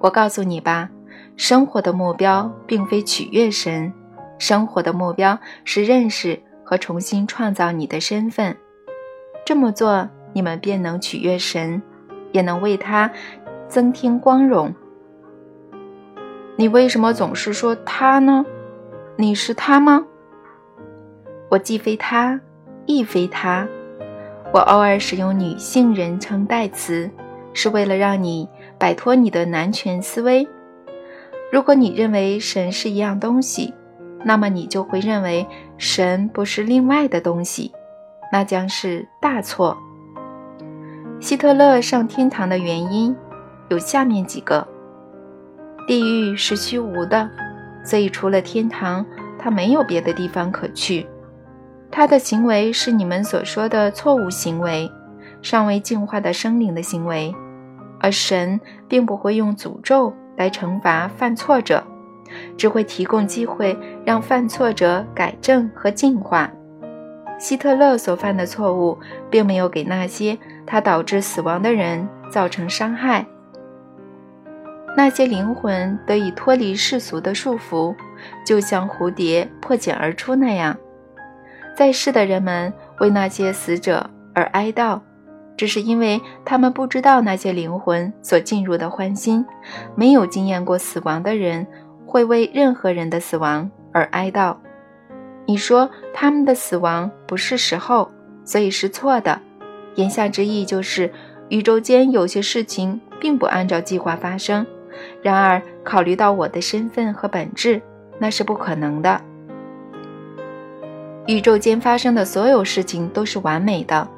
[0.00, 0.90] 我告诉你吧，
[1.36, 3.92] 生活的目标并非取悦神，
[4.36, 8.54] 生活的目标是认识和重新创造你的身份。
[9.46, 10.06] 这么做。
[10.34, 11.80] 你们便能取悦神，
[12.32, 13.10] 也能为他
[13.66, 14.72] 增添光荣。
[16.54, 18.44] 你为什么总是说他呢？
[19.16, 20.04] 你是他吗？
[21.48, 22.38] 我既非他，
[22.84, 23.66] 亦非他。
[24.52, 27.10] 我偶尔使用女性人称代词，
[27.54, 28.46] 是为了让你
[28.78, 30.46] 摆脱你的男权思维。
[31.50, 33.72] 如果你认为神是一样东西，
[34.24, 37.72] 那么你就会认为神不是另外的东西，
[38.32, 39.76] 那将是大错。
[41.20, 43.14] 希特勒上天堂的原因
[43.68, 44.66] 有下面几个：
[45.86, 47.28] 地狱是虚无的，
[47.84, 49.04] 所以除了天堂，
[49.38, 51.06] 他没有别的地方可去。
[51.90, 54.90] 他的行为是你们所说的错误行为，
[55.42, 57.34] 尚未进化的生灵的行为。
[58.00, 61.82] 而神并不会用诅咒来惩罚犯错者，
[62.56, 66.50] 只会提供机会让犯错者改正和进化。
[67.38, 68.98] 希特勒所犯的错误，
[69.30, 70.36] 并没有给那些。
[70.66, 73.24] 他导致死亡的人造成伤害，
[74.94, 77.94] 那些灵魂得以脱离世俗的束缚，
[78.44, 80.76] 就像蝴蝶破茧而出那样。
[81.74, 85.00] 在世的人们为那些死者而哀悼，
[85.56, 89.46] 只是因为他们不知道那些灵魂所进入的欢心。
[89.94, 91.66] 没有经验过死亡的人
[92.08, 94.56] 会为任何人的死亡而哀悼。
[95.44, 98.10] 你说他们的死亡不是时候，
[98.44, 99.38] 所以是错的。
[99.94, 101.12] 言下之意就是，
[101.50, 104.66] 宇宙间有些事情并不按照计划发生。
[105.22, 107.80] 然而，考虑到我的身份和本质，
[108.18, 109.20] 那是不可能的。
[111.26, 114.08] 宇宙间发生的所有事情都是完美的。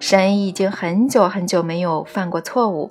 [0.00, 2.90] 神已经很久很久没有犯过错误。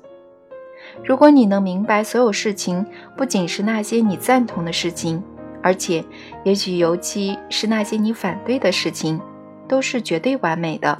[1.04, 5.24] 如果你能明白所有事情，不仅是那些你赞同的事情，
[5.64, 6.04] 而且
[6.44, 9.20] 也许尤其是那些你反对的事情，
[9.68, 10.98] 都是绝对完美的。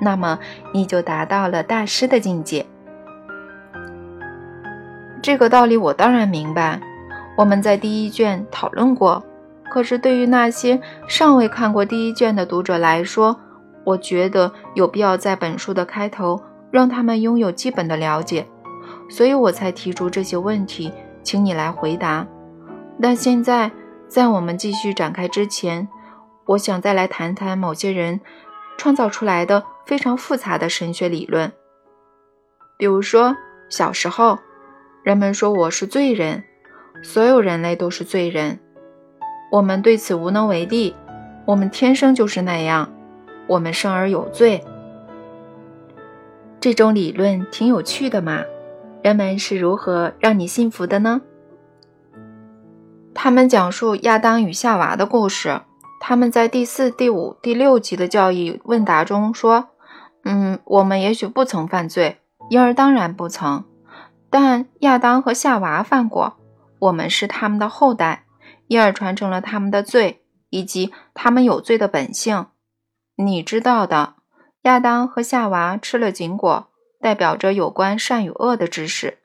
[0.00, 0.38] 那么
[0.72, 2.64] 你就达到了大师的境界。
[5.22, 6.80] 这个道理我当然明白，
[7.36, 9.22] 我们在第一卷讨论过。
[9.70, 13.38] 可是对于那些尚未看过第一卷的读者来说，
[13.84, 18.46] 我觉得有必要在本书的开头让他们拥有基本的了解，
[19.12, 20.90] 所以我才提出这些问题，
[21.22, 22.26] 请你来回答。
[22.98, 23.70] 但现在，
[24.08, 25.86] 在我们继续展开之前，
[26.46, 28.18] 我想再来谈谈某些人
[28.78, 29.64] 创造出来的。
[29.84, 31.52] 非常复杂的神学理论，
[32.78, 33.36] 比如说，
[33.68, 34.38] 小时候，
[35.02, 36.44] 人们说我是罪人，
[37.02, 38.60] 所有人类都是罪人，
[39.50, 40.94] 我们对此无能为力，
[41.44, 42.88] 我们天生就是那样，
[43.48, 44.64] 我们生而有罪。
[46.60, 48.40] 这种理论挺有趣的嘛，
[49.02, 51.20] 人们是如何让你信服的呢？
[53.14, 55.60] 他们讲述亚当与夏娃的故事，
[56.00, 59.68] 他们在第四、第五、第六集的教义问答中说。
[60.24, 63.64] 嗯，我们也许不曾犯罪，因而当然不曾。
[64.30, 66.36] 但亚当和夏娃犯过，
[66.78, 68.24] 我们是他们的后代，
[68.68, 72.46] 因而传承了他们的罪以及他们有罪的本性。
[73.16, 74.14] 你知道的，
[74.62, 76.68] 亚当和夏娃吃了禁果，
[77.02, 79.18] 代表着有关善与恶的知识，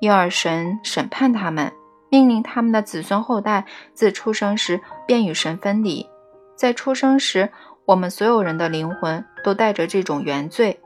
[0.00, 1.72] 因而神审判他们，
[2.10, 3.64] 命令他们的子孙后代
[3.94, 6.06] 自出生时便与神分离，
[6.56, 7.50] 在出生时。
[7.86, 10.78] 我们所有人的灵魂都带着这种原罪，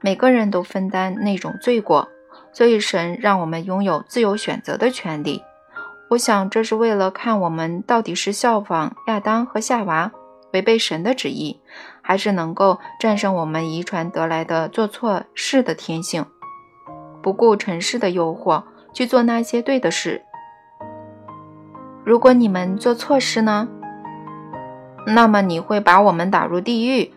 [0.00, 2.08] 每个人都分担那种罪过，
[2.52, 5.42] 所以神让我们拥有自由选择的权利。
[6.10, 10.12] 我想这是为了看我们到底是效仿亚当和夏娃，
[10.52, 11.58] 违背神的旨意，
[12.02, 16.26] 还是能够战胜我们遗传得来的做错事的天性，
[17.22, 20.22] 不顾尘世的诱惑去做那些对的事。
[22.04, 23.68] 如果你们做错事呢？
[25.06, 27.12] 那么你会把我们打入地狱？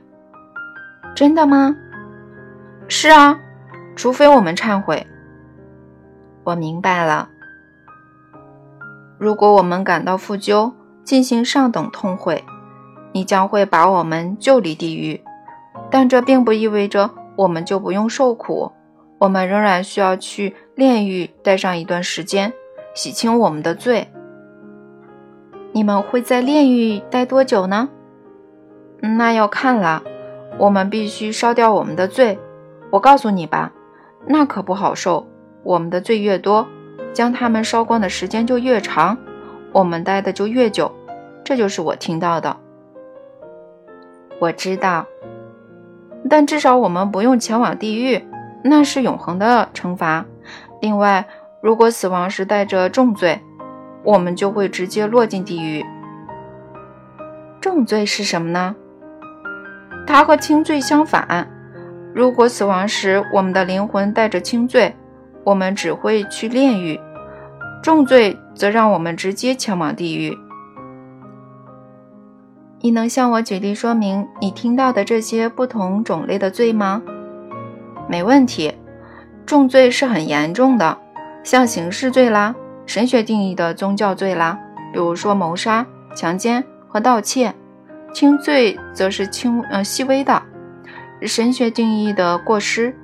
[1.15, 1.75] 真的吗？
[2.87, 3.39] 是啊，
[3.95, 5.05] 除非我们忏悔。
[6.43, 7.29] 我明白了。
[9.17, 10.73] 如果我们感到负疚，
[11.03, 12.43] 进行上等痛悔，
[13.15, 15.23] 你将会把我们救离地狱。
[15.89, 18.73] 但这并不意味着我们就不用受苦，
[19.19, 22.51] 我们仍然需要去炼狱待上一段时间，
[22.93, 24.09] 洗清我们的罪。
[25.71, 27.87] 你们会在炼狱待多久呢？
[28.99, 30.03] 那要看了。
[30.57, 32.37] 我们必须烧掉我们的罪。
[32.89, 33.71] 我告诉你吧，
[34.27, 35.25] 那可不好受。
[35.63, 36.67] 我们的罪越多。
[37.13, 39.17] 将它们烧光的时间就越长，
[39.71, 40.91] 我们待的就越久。
[41.45, 42.57] 这就是我听到的。
[44.39, 45.05] 我知道，
[46.29, 48.23] 但至少我们不用前往地狱，
[48.63, 50.25] 那是永恒的惩罚。
[50.81, 51.25] 另外，
[51.61, 53.41] 如果死亡时带着重罪，
[54.03, 55.85] 我们就会直接落进地狱。
[57.61, 58.75] 重罪是什么呢？
[60.05, 61.49] 它和轻罪相反。
[62.13, 64.95] 如果死亡时我们的灵魂带着轻罪，
[65.43, 66.99] 我们只会去炼狱。
[67.81, 70.37] 重罪则让我们直接前往地狱。
[72.85, 77.01] 你能向我举例说明你听到的这些不同种类的罪吗？
[78.07, 78.71] 没问题。
[79.43, 80.95] 重罪是很严重的，
[81.43, 82.53] 像刑事罪啦，
[82.85, 84.59] 神学定义的宗教罪啦，
[84.93, 85.83] 比如说谋杀、
[86.15, 87.51] 强奸和盗窃。
[88.13, 90.39] 轻罪则是轻呃细微的，
[91.23, 92.95] 神学定义的过失，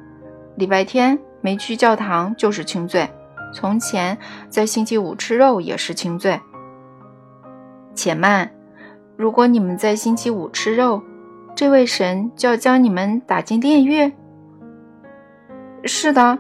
[0.57, 3.09] 礼拜天没去教堂就是轻罪。
[3.51, 4.15] 从前
[4.47, 6.39] 在星期五吃肉也是轻罪。
[7.95, 8.51] 且慢，
[9.21, 10.99] 如果你们在星期五吃肉，
[11.53, 14.11] 这位神就要将你们打进炼狱。
[15.83, 16.39] 是的，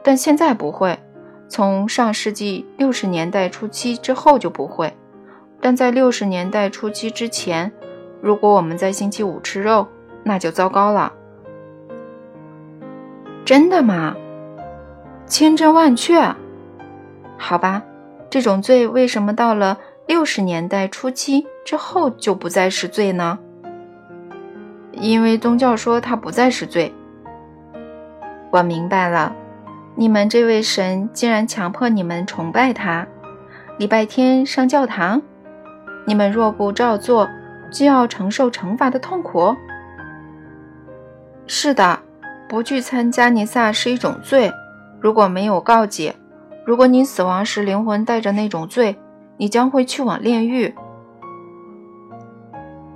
[0.00, 0.96] 但现在不会。
[1.48, 4.96] 从上世纪六十年代初期之后就不会。
[5.60, 7.72] 但在六十年代初期之前，
[8.20, 9.88] 如果我们在星期五吃肉，
[10.22, 11.12] 那就糟糕了。
[13.44, 14.14] 真的吗？
[15.26, 16.32] 千真万确，
[17.36, 17.82] 好吧，
[18.30, 23.38] 这种罪为什么到了六十年代初期之后就不再是罪呢？
[24.92, 26.94] 因为宗教说它不再是罪。
[28.50, 29.34] 我明白了，
[29.96, 33.06] 你们这位神竟然强迫你们崇拜他，
[33.78, 35.20] 礼拜天上教堂，
[36.06, 37.28] 你们若不照做，
[37.72, 39.56] 就要承受惩罚的痛苦。
[41.46, 41.98] 是的，
[42.48, 44.52] 不去参加弥撒是一种罪。
[45.00, 46.14] 如果没有告诫，
[46.64, 48.96] 如果你死亡时灵魂带着那种罪，
[49.36, 50.74] 你将会去往炼狱。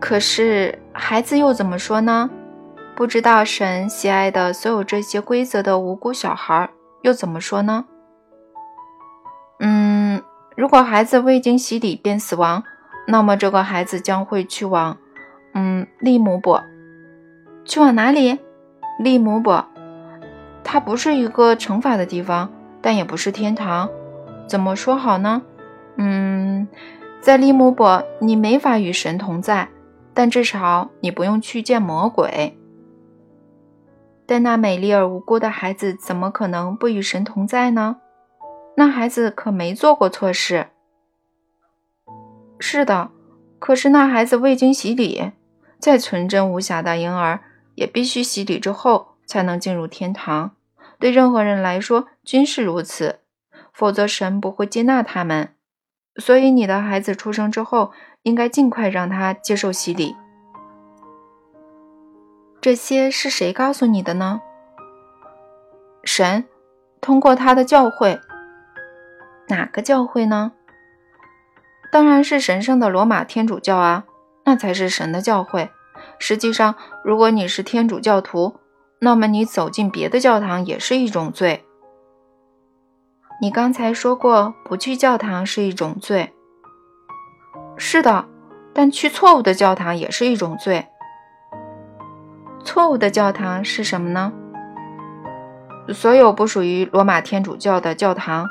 [0.01, 2.30] 可是孩子又怎么说呢？
[2.94, 6.68] 不知道神喜爱的所有这些规则的无辜小孩
[7.03, 7.84] 又怎么说呢？
[9.61, 10.22] 嗯，
[10.57, 12.62] 如果孩子未经洗礼便死亡，
[13.07, 14.96] 那么这个孩子将会去往……
[15.55, 16.62] 嗯，利姆伯。
[17.64, 18.38] 去往哪里？
[19.01, 19.64] 利姆伯。
[20.64, 23.88] 它不是一个惩罚的地方，但也不是天堂。
[24.46, 25.42] 怎么说好呢？
[25.96, 26.68] 嗯，
[27.20, 29.68] 在利姆伯，你没法与神同在，
[30.18, 32.58] 但至少你不用去见魔鬼。
[34.26, 37.98] 但那美丽而无辜的孩子怎么可能不与神同在呢？
[38.76, 40.70] 那孩子可没做过错事。
[42.58, 43.12] 是的，
[43.60, 45.30] 可是那孩子未经洗礼，
[45.78, 47.38] 再纯真无瑕的婴儿
[47.76, 50.56] 也必须洗礼之后才能进入天堂。
[50.98, 53.20] 对任何人来说均是如此，
[53.72, 55.54] 否则神不会接纳他们。
[56.16, 57.92] 所以，你的孩子出生之后，
[58.22, 60.16] 应该尽快让他接受洗礼。
[62.60, 64.40] 这些是谁告诉你的呢？
[66.04, 66.44] 神，
[67.00, 68.18] 通过他的教会。
[69.48, 70.52] 哪个教会呢？
[71.90, 74.04] 当然是神圣的罗马天主教啊，
[74.44, 75.70] 那才是神的教会。
[76.18, 78.58] 实际上，如果你是天主教徒，
[79.00, 81.64] 那么你走进别的教堂也是一种罪。
[83.40, 86.34] 你刚才说过不去教堂是一种罪。
[87.78, 88.26] 是的，
[88.74, 90.88] 但去错误的教堂也是一种罪。
[92.64, 94.32] 错误的教堂是什么呢？
[95.94, 98.46] 所有不属于罗马天主教的教堂。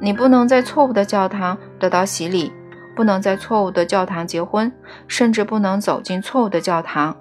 [0.00, 2.52] 你不能在错误的教堂得到洗礼，
[2.96, 4.72] 不能在错误的教堂结婚，
[5.06, 7.16] 甚至不能走进错误的教堂。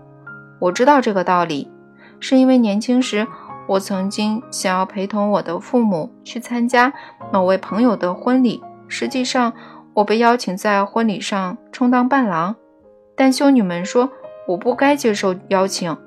[0.59, 1.71] 我知道这个道理。
[2.19, 3.27] 是因为年轻时
[3.67, 6.91] 我曾经想要陪同我的父母去参加
[7.31, 9.53] 某位朋友的婚礼，实际上
[9.95, 12.57] 我被邀请在婚礼上充当伴郎，
[13.15, 14.11] 但修女们说
[14.45, 15.97] 我不该接受邀请，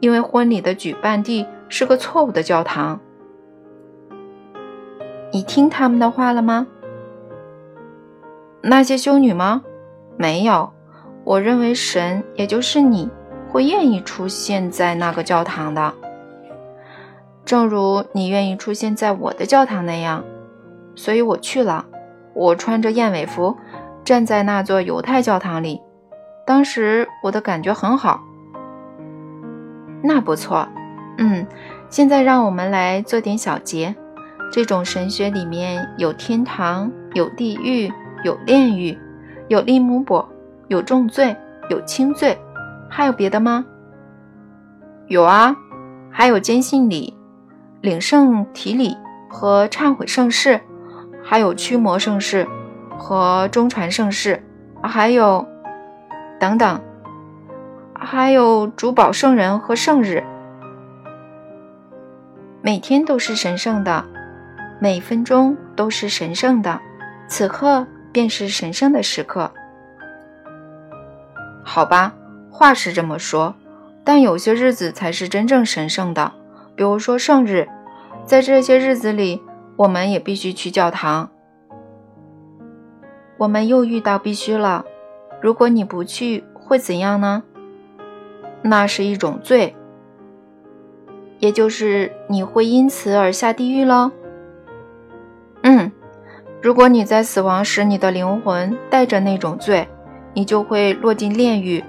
[0.00, 2.98] 因为婚礼的举办地是个错误的教堂。
[5.30, 6.66] 你听他们的话了吗？
[8.62, 9.62] 那些修女吗？
[10.16, 10.72] 没有。
[11.24, 13.10] 我认为神，也就是你，
[13.50, 15.92] 会愿意出现在那个教堂的。
[17.44, 20.24] 正如你愿意出现在我的教堂那样，
[20.94, 21.84] 所以我去了。
[22.34, 23.56] 我穿着燕尾服，
[24.04, 25.80] 站在那座犹太教堂里。
[26.46, 28.22] 当时我的感觉很好。
[30.02, 30.68] 那不错，
[31.18, 31.46] 嗯。
[31.90, 33.94] 现在让我们来做点小结。
[34.50, 37.92] 这种神学里面有天堂，有地狱，
[38.24, 38.98] 有炼狱，
[39.46, 40.28] 有利姆伯，
[40.66, 41.36] 有重罪，
[41.70, 42.36] 有轻罪，
[42.90, 43.64] 还有别的吗？
[45.06, 45.56] 有啊，
[46.10, 47.16] 还有坚信礼。
[47.80, 48.96] 领圣体礼
[49.28, 50.60] 和忏悔圣事，
[51.24, 52.46] 还有驱魔盛世
[52.98, 54.42] 和中传盛世，
[54.82, 55.46] 还有
[56.38, 56.80] 等等，
[57.94, 60.22] 还有主保圣人和圣日，
[62.60, 64.04] 每天都是神圣的，
[64.78, 66.78] 每分钟都是神圣的，
[67.26, 69.50] 此刻便是神圣的时刻。
[71.64, 72.12] 好吧，
[72.50, 73.54] 话是这么说，
[74.04, 76.30] 但有些日子才是真正神圣的。
[76.76, 77.68] 比如说圣日，
[78.26, 79.42] 在这些日子里，
[79.76, 81.30] 我们也必须去教堂。
[83.38, 84.84] 我们又遇到必须了。
[85.40, 87.42] 如果你不去，会怎样呢？
[88.62, 89.76] 那是一种罪，
[91.38, 94.10] 也就是你会因此而下地狱喽。
[95.62, 95.90] 嗯，
[96.62, 99.88] 如果你在死亡时，你的灵魂带着那种罪，
[100.32, 101.84] 你就会落进炼狱。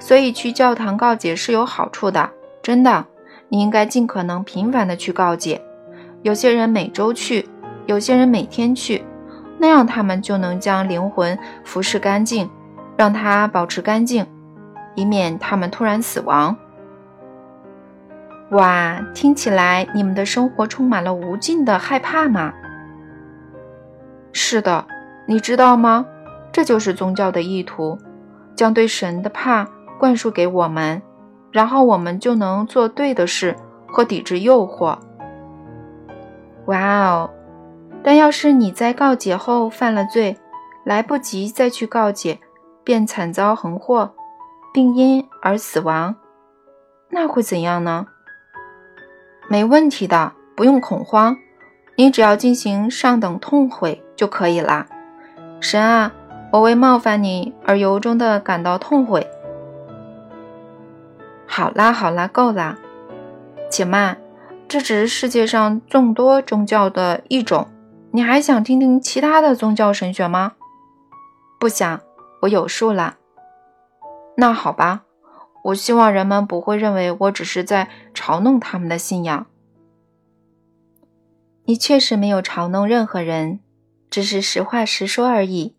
[0.00, 2.30] 所以去教堂告解是有好处的，
[2.62, 3.06] 真的。
[3.48, 5.62] 你应该尽可能频繁的去告解，
[6.28, 7.48] 有些人每周去，
[7.86, 9.02] 有些人每天去，
[9.56, 12.50] 那样他们就能将灵魂服侍干净，
[12.98, 14.26] 让它保持干净，
[14.94, 16.54] 以免他们突然死亡。
[18.50, 22.52] 哇，听起来你们的生活充满了无尽的害怕吗？
[24.30, 24.84] 是的，
[25.24, 26.04] 你知道吗？
[26.52, 27.96] 这就是宗教的意图，
[28.54, 29.66] 将对神的怕
[29.98, 31.00] 灌输给我们。
[31.50, 33.56] 然后我们就能做对的事
[33.86, 34.98] 和抵制诱惑。
[36.68, 37.30] 哇哦！
[38.02, 40.38] 但要是你在告解后犯了罪，
[40.84, 42.38] 来不及再去告解，
[42.84, 44.14] 便惨遭横祸，
[44.72, 46.14] 并因而死亡，
[47.10, 48.06] 那会怎样呢？
[49.48, 51.36] 没问题的，不用恐慌，
[51.96, 54.86] 你只要进行上等痛悔就可以了。
[55.60, 56.12] 神啊，
[56.52, 59.26] 我为冒犯你而由衷的感到痛悔。
[61.46, 62.76] 好啦好啦，够啦，
[63.70, 64.18] 且慢，
[64.68, 67.68] 这只是世界上众多宗教的一种，
[68.12, 70.56] 你还想听听其他的宗教神学吗？
[71.58, 72.00] 不想，
[72.42, 73.16] 我有数了。
[74.36, 75.04] 那好吧，
[75.64, 79.46] 我希望人们不会认为我只是在嘲弄他们的信仰。
[81.64, 83.60] 你确实没有嘲弄任何人，
[84.10, 85.76] 只是实话实说而已。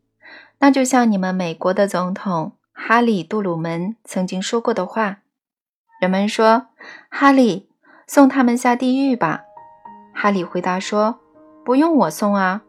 [0.58, 5.20] 那就像你们美国的总统哈里·杜鲁门曾经说过的话。
[6.02, 6.68] 人们说
[7.10, 7.69] ：“哈利，
[8.12, 9.44] 送他们下地狱吧。”
[10.16, 11.20] 哈利回答说
[11.64, 12.64] ：“不用我送啊，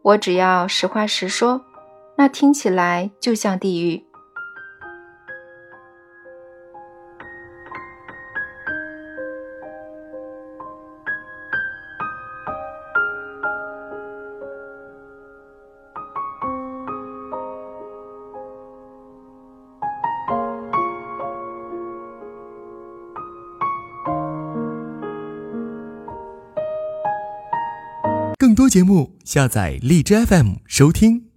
[0.00, 1.60] 我只要实话实说，
[2.16, 4.04] 那听起来就像地狱。”
[28.70, 31.29] 节目，下载荔枝 FM 收听。